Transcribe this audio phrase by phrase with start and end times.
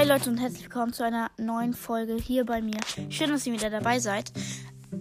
[0.00, 2.80] Hi Leute und herzlich willkommen zu einer neuen Folge hier bei mir.
[3.10, 4.32] Schön, dass ihr wieder dabei seid.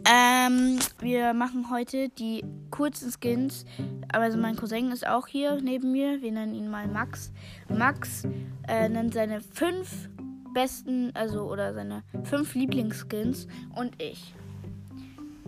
[0.04, 3.64] Ähm, wir machen heute die kurzen Skins.
[4.12, 6.22] Also mein Cousin ist auch hier neben mir.
[6.22, 7.32] Wir nennen ihn mal Max.
[7.70, 8.27] Max
[8.68, 10.09] äh, nennt seine fünf
[10.54, 14.34] besten, also oder seine fünf Lieblingsskins und ich.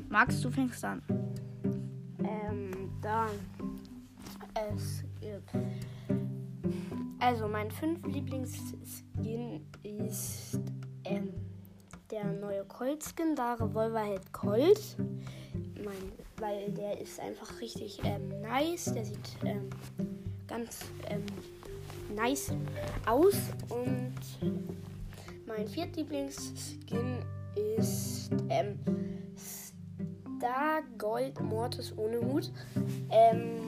[0.08, 1.02] Max, du fängst an.
[2.20, 3.32] Ähm, dann.
[4.74, 5.50] Es gibt.
[7.22, 10.60] Also, mein fünf Lieblingsskin ist
[11.04, 11.32] ähm,
[12.10, 14.98] der neue Colt-Skin, da Revolverhead Colt.
[15.76, 18.86] Mein, weil der ist einfach richtig ähm, nice.
[18.86, 19.70] Der sieht ähm,
[20.48, 20.80] ganz
[21.10, 21.24] ähm,
[22.16, 22.54] nice
[23.06, 23.36] aus.
[23.70, 24.16] Und
[25.46, 27.20] mein viertlieblingsskin
[27.78, 28.80] ist ähm,
[29.38, 32.52] Star Gold Mortis ohne Hut.
[33.12, 33.61] Ähm,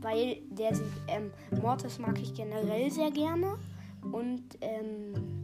[0.00, 1.30] weil der sieht, ähm,
[1.60, 3.58] Mortis mag ich generell sehr gerne.
[4.12, 5.42] Und ähm,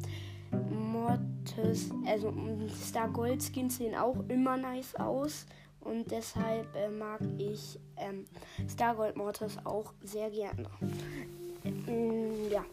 [0.70, 2.32] Mortis, also
[2.82, 5.46] Star Gold Skins sehen auch immer nice aus.
[5.80, 8.24] Und deshalb äh, mag ich ähm,
[8.68, 10.66] Star Gold Mortis auch sehr gerne.
[11.64, 12.64] Ähm, ja.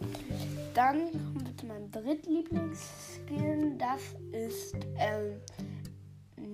[0.74, 3.78] Dann kommen wir zu meinem drittlieblingsskin.
[3.78, 5.34] Das ist ähm,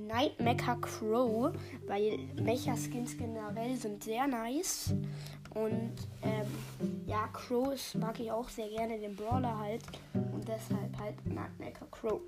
[0.08, 1.52] Night Mecha Crow,
[1.86, 4.94] weil Mecha-Skins generell sind sehr nice.
[5.53, 6.45] Und ähm,
[7.08, 9.81] ja, Crow mag ich auch sehr gerne, den Brawler halt.
[10.14, 12.22] Und deshalb halt Night Mecha Crow.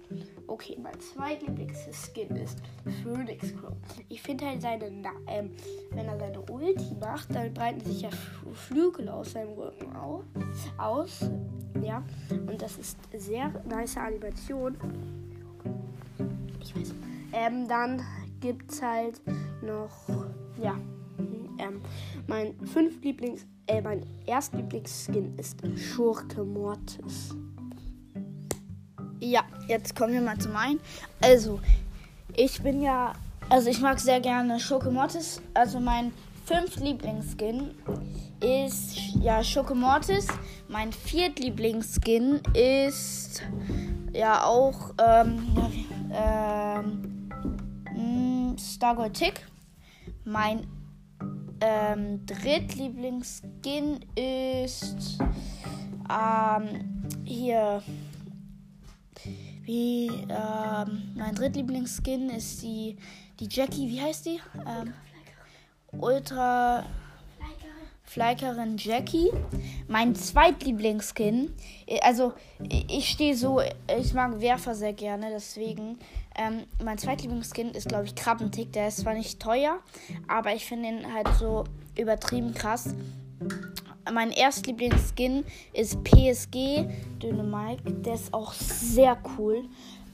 [0.47, 2.59] Okay, mein zweitlieblings-Skin ist
[3.03, 3.73] Phoenix Crow.
[4.07, 4.85] Ich finde halt seine,
[5.27, 5.51] ähm,
[5.91, 8.09] wenn er seine Ulti macht, dann breiten sich ja
[8.53, 10.23] Flügel aus seinem Rücken auf,
[10.77, 11.29] aus.
[11.81, 14.75] Ja, und das ist sehr nice Animation.
[16.61, 17.08] Ich weiß nicht.
[17.33, 18.03] Ähm, dann
[18.39, 19.21] gibt es halt
[19.61, 20.09] noch,
[20.61, 20.75] ja,
[21.59, 21.81] ähm,
[22.27, 27.35] mein fünf Lieblings, äh, mein Erstlieblingsskin ist Schurke Mortis.
[29.19, 30.79] Ja, jetzt kommen wir mal zu meinen.
[31.21, 31.59] Also,
[32.35, 33.13] ich bin ja,
[33.49, 35.41] also ich mag sehr gerne Schurke Mortis.
[35.53, 36.13] Also mein
[36.45, 37.71] fünf Lieblingsskin
[38.39, 40.27] ist ja Schurke Mortis.
[40.69, 43.43] Mein viertlieblingsskin ist
[44.13, 45.57] ja auch ähm,
[46.13, 47.18] ähm,
[48.79, 49.45] Stargold Tick.
[50.23, 50.65] Mein
[51.59, 55.19] ähm, Drittlieblingsskin ist
[56.09, 57.83] ähm, hier
[59.63, 62.95] wie ähm, mein Drittlieblingsskin ist die
[63.41, 64.39] die Jackie, wie heißt die?
[64.65, 64.93] Ähm,
[65.91, 66.85] Ultra
[68.03, 69.29] Flykerin Jackie.
[69.89, 71.51] Mein Zweitlieblingsskin,
[72.03, 72.33] also
[72.69, 73.59] ich stehe so,
[73.99, 75.97] ich mag Werfer sehr gerne, deswegen
[76.37, 78.71] ähm, mein Zweitlieblingsskin ist, glaube ich, Krabbentick.
[78.71, 79.79] Der ist zwar nicht teuer,
[80.27, 81.63] aber ich finde ihn halt so
[81.97, 82.93] übertrieben krass.
[84.13, 86.85] Mein Erstlieblingsskin ist PSG
[87.21, 87.91] Dynamite.
[87.91, 89.63] Der ist auch sehr cool.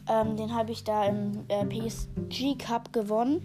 [0.07, 3.43] Ähm, den habe ich da im äh, PSG Cup gewonnen.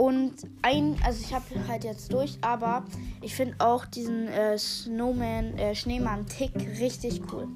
[0.00, 2.84] Und ein, also ich habe halt jetzt durch, aber
[3.20, 7.48] ich finde auch diesen äh, Snowman, äh, Schneemann-Tick richtig cool.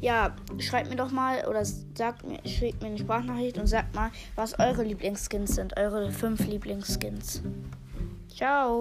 [0.00, 4.10] Ja, schreibt mir doch mal oder sagt mir, schickt mir eine Sprachnachricht und sagt mal,
[4.34, 7.42] was eure Lieblingsskins sind, eure fünf Lieblingsskins.
[8.34, 8.80] Ciao.